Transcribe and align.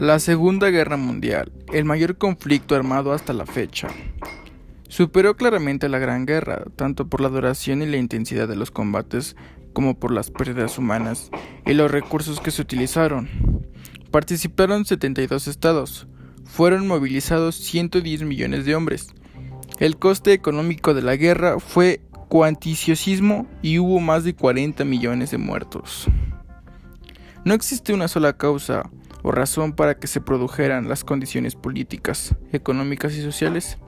La 0.00 0.18
Segunda 0.18 0.70
Guerra 0.70 0.96
Mundial, 0.96 1.52
el 1.74 1.84
mayor 1.84 2.16
conflicto 2.16 2.74
armado 2.74 3.12
hasta 3.12 3.34
la 3.34 3.44
fecha, 3.44 3.88
superó 4.88 5.36
claramente 5.36 5.90
la 5.90 5.98
Gran 5.98 6.24
Guerra, 6.24 6.64
tanto 6.74 7.06
por 7.06 7.20
la 7.20 7.28
duración 7.28 7.82
y 7.82 7.86
la 7.86 7.98
intensidad 7.98 8.48
de 8.48 8.56
los 8.56 8.70
combates 8.70 9.36
como 9.74 9.98
por 9.98 10.10
las 10.10 10.30
pérdidas 10.30 10.78
humanas 10.78 11.30
y 11.66 11.74
los 11.74 11.90
recursos 11.90 12.40
que 12.40 12.50
se 12.50 12.62
utilizaron. 12.62 13.28
Participaron 14.10 14.86
72 14.86 15.46
estados, 15.48 16.08
fueron 16.46 16.86
movilizados 16.86 17.56
110 17.56 18.22
millones 18.22 18.64
de 18.64 18.76
hombres. 18.76 19.08
El 19.80 19.98
coste 19.98 20.32
económico 20.32 20.94
de 20.94 21.02
la 21.02 21.16
guerra 21.16 21.60
fue 21.60 22.00
cuanticiosismo 22.30 23.46
y 23.60 23.78
hubo 23.78 24.00
más 24.00 24.24
de 24.24 24.34
40 24.34 24.82
millones 24.86 25.30
de 25.30 25.36
muertos. 25.36 26.06
No 27.44 27.52
existe 27.52 27.92
una 27.92 28.08
sola 28.08 28.32
causa 28.38 28.88
o 29.22 29.32
razón 29.32 29.72
para 29.72 29.98
que 29.98 30.06
se 30.06 30.20
produjeran 30.20 30.88
las 30.88 31.04
condiciones 31.04 31.54
políticas, 31.54 32.34
económicas 32.52 33.14
y 33.14 33.22
sociales 33.22 33.78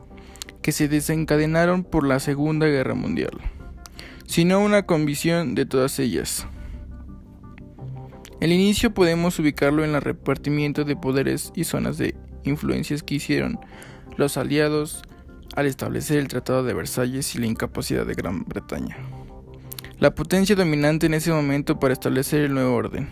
que 0.62 0.72
se 0.72 0.88
desencadenaron 0.88 1.84
por 1.84 2.06
la 2.06 2.20
Segunda 2.20 2.66
Guerra 2.66 2.94
Mundial, 2.94 3.32
sino 4.26 4.60
una 4.60 4.86
convicción 4.86 5.54
de 5.54 5.66
todas 5.66 5.98
ellas. 5.98 6.46
El 8.40 8.52
inicio 8.52 8.92
podemos 8.92 9.38
ubicarlo 9.38 9.84
en 9.84 9.94
el 9.94 10.00
repartimiento 10.00 10.84
de 10.84 10.96
poderes 10.96 11.52
y 11.54 11.64
zonas 11.64 11.98
de 11.98 12.16
influencias 12.44 13.02
que 13.02 13.14
hicieron 13.14 13.60
los 14.16 14.36
aliados 14.36 15.02
al 15.54 15.66
establecer 15.66 16.18
el 16.18 16.28
Tratado 16.28 16.64
de 16.64 16.74
Versalles 16.74 17.34
y 17.34 17.38
la 17.38 17.46
incapacidad 17.46 18.06
de 18.06 18.14
Gran 18.14 18.44
Bretaña, 18.44 18.96
la 19.98 20.14
potencia 20.14 20.56
dominante 20.56 21.06
en 21.06 21.14
ese 21.14 21.30
momento 21.30 21.78
para 21.78 21.92
establecer 21.92 22.40
el 22.40 22.54
nuevo 22.54 22.74
orden. 22.74 23.08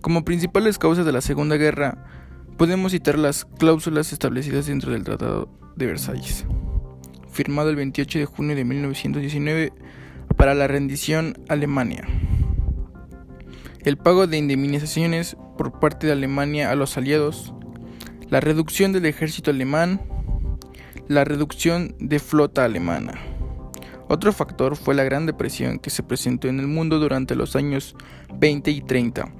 Como 0.00 0.24
principales 0.24 0.78
causas 0.78 1.04
de 1.04 1.10
la 1.10 1.20
Segunda 1.20 1.56
Guerra, 1.56 2.04
podemos 2.56 2.92
citar 2.92 3.18
las 3.18 3.44
cláusulas 3.44 4.12
establecidas 4.12 4.66
dentro 4.66 4.92
del 4.92 5.02
Tratado 5.02 5.48
de 5.74 5.86
Versalles, 5.86 6.46
firmado 7.32 7.70
el 7.70 7.76
28 7.76 8.20
de 8.20 8.24
junio 8.24 8.54
de 8.54 8.64
1919 8.64 9.72
para 10.36 10.54
la 10.54 10.68
rendición 10.68 11.36
Alemania. 11.48 12.06
El 13.84 13.96
pago 13.96 14.28
de 14.28 14.38
indemnizaciones 14.38 15.36
por 15.56 15.80
parte 15.80 16.06
de 16.06 16.12
Alemania 16.12 16.70
a 16.70 16.76
los 16.76 16.96
aliados, 16.96 17.52
la 18.30 18.40
reducción 18.40 18.92
del 18.92 19.06
ejército 19.06 19.50
alemán, 19.50 20.00
la 21.08 21.24
reducción 21.24 21.96
de 21.98 22.20
flota 22.20 22.64
alemana. 22.64 23.14
Otro 24.08 24.32
factor 24.32 24.76
fue 24.76 24.94
la 24.94 25.04
Gran 25.04 25.26
Depresión 25.26 25.80
que 25.80 25.90
se 25.90 26.04
presentó 26.04 26.46
en 26.46 26.60
el 26.60 26.68
mundo 26.68 27.00
durante 27.00 27.34
los 27.34 27.56
años 27.56 27.96
20 28.32 28.70
y 28.70 28.80
30 28.80 29.32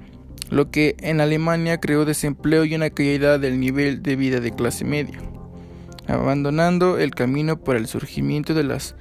lo 0.49 0.71
que 0.71 0.95
en 0.99 1.21
Alemania 1.21 1.79
creó 1.79 2.05
desempleo 2.05 2.65
y 2.65 2.75
una 2.75 2.89
caída 2.89 3.37
del 3.37 3.59
nivel 3.59 4.01
de 4.01 4.15
vida 4.15 4.39
de 4.39 4.51
clase 4.51 4.83
media, 4.83 5.19
abandonando 6.07 6.97
el 6.97 7.11
camino 7.11 7.59
para 7.59 7.79
el 7.79 7.87
surgimiento 7.87 8.53
de 8.53 8.63
las 8.63 8.95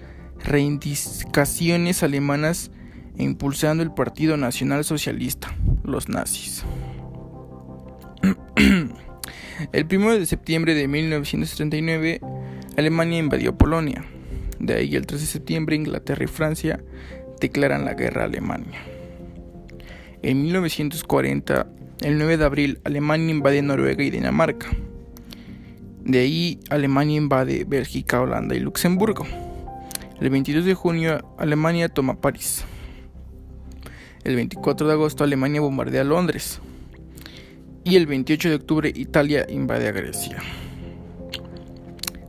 reivindicaciones 0.44 2.02
alemanas 2.02 2.70
e 3.16 3.24
impulsando 3.24 3.82
el 3.82 3.92
Partido 3.92 4.36
Nacional 4.36 4.84
Socialista, 4.84 5.54
los 5.84 6.08
nazis. 6.08 6.64
el 9.72 9.86
1 9.90 10.18
de 10.18 10.26
septiembre 10.26 10.74
de 10.74 10.86
1939, 10.86 12.20
Alemania 12.76 13.18
invadió 13.18 13.56
Polonia. 13.56 14.04
De 14.58 14.74
ahí 14.74 14.96
el 14.96 15.06
3 15.06 15.20
de 15.20 15.26
septiembre, 15.26 15.76
Inglaterra 15.76 16.24
y 16.24 16.28
Francia 16.28 16.80
declaran 17.40 17.84
la 17.84 17.94
guerra 17.94 18.22
a 18.22 18.24
Alemania. 18.26 18.97
En 20.22 20.42
1940, 20.42 21.68
el 22.00 22.18
9 22.18 22.38
de 22.38 22.44
abril, 22.44 22.80
Alemania 22.82 23.30
invade 23.30 23.62
Noruega 23.62 24.02
y 24.02 24.10
Dinamarca. 24.10 24.68
De 26.04 26.18
ahí, 26.18 26.58
Alemania 26.70 27.18
invade 27.18 27.64
Bélgica, 27.64 28.20
Holanda 28.20 28.56
y 28.56 28.60
Luxemburgo. 28.60 29.26
El 30.20 30.30
22 30.30 30.64
de 30.64 30.74
junio, 30.74 31.34
Alemania 31.38 31.88
toma 31.88 32.20
París. 32.20 32.64
El 34.24 34.34
24 34.34 34.88
de 34.88 34.92
agosto, 34.94 35.22
Alemania 35.22 35.60
bombardea 35.60 36.02
Londres. 36.02 36.60
Y 37.84 37.94
el 37.94 38.06
28 38.06 38.48
de 38.48 38.54
octubre, 38.56 38.92
Italia 38.92 39.46
invade 39.48 39.86
a 39.86 39.92
Grecia. 39.92 40.42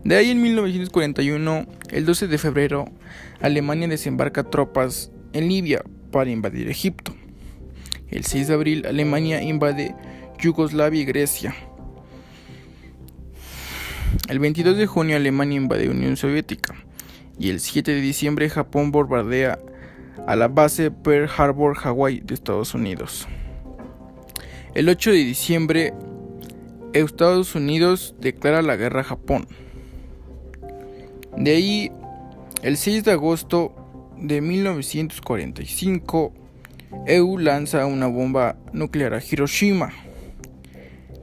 De 0.03 0.15
ahí, 0.15 0.29
en 0.29 0.43
1941, 0.43 1.65
el 1.89 2.05
12 2.05 2.27
de 2.27 2.37
febrero, 2.37 2.85
Alemania 3.41 3.87
desembarca 3.87 4.43
tropas 4.43 5.11
en 5.33 5.47
Libia 5.47 5.83
para 6.11 6.29
invadir 6.29 6.69
Egipto. 6.69 7.15
El 8.11 8.25
6 8.25 8.47
de 8.47 8.53
abril 8.53 8.85
Alemania 8.87 9.41
invade 9.41 9.95
Yugoslavia 10.39 11.01
y 11.01 11.05
Grecia. 11.05 11.55
El 14.27 14.39
22 14.39 14.77
de 14.77 14.87
junio 14.87 15.15
Alemania 15.15 15.57
invade 15.57 15.89
Unión 15.89 16.17
Soviética. 16.17 16.75
Y 17.37 17.49
el 17.49 17.59
7 17.59 17.91
de 17.93 18.01
diciembre 18.01 18.49
Japón 18.49 18.91
bombardea 18.91 19.59
a 20.27 20.35
la 20.35 20.47
base 20.47 20.91
Pearl 20.91 21.29
Harbor, 21.35 21.75
Hawái 21.75 22.21
de 22.21 22.33
Estados 22.33 22.73
Unidos. 22.73 23.27
El 24.73 24.89
8 24.89 25.11
de 25.11 25.17
diciembre 25.17 25.93
Estados 26.93 27.55
Unidos 27.55 28.15
declara 28.19 28.61
la 28.61 28.75
guerra 28.75 29.01
a 29.01 29.05
Japón. 29.05 29.47
De 31.37 31.51
ahí, 31.51 31.91
el 32.63 32.77
6 32.77 33.03
de 33.03 33.11
agosto 33.11 33.75
de 34.17 34.41
1945, 34.41 36.33
EU 37.05 37.37
lanza 37.37 37.85
una 37.85 38.07
bomba 38.07 38.57
nuclear 38.73 39.13
a 39.13 39.21
Hiroshima. 39.21 39.91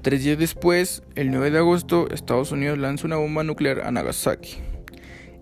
Tres 0.02 0.22
días 0.22 0.38
después, 0.38 1.02
el 1.16 1.30
9 1.32 1.50
de 1.50 1.58
agosto, 1.58 2.08
Estados 2.10 2.52
Unidos 2.52 2.78
lanza 2.78 3.06
una 3.06 3.16
bomba 3.16 3.42
nuclear 3.42 3.80
a 3.80 3.90
Nagasaki. 3.90 4.58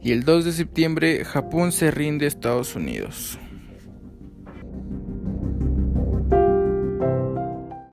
Y 0.03 0.13
el 0.13 0.25
2 0.25 0.47
de 0.47 0.53
septiembre, 0.53 1.25
Japón 1.25 1.73
se 1.73 1.91
rinde 1.91 2.25
a 2.25 2.29
Estados 2.29 2.75
Unidos. 2.75 3.39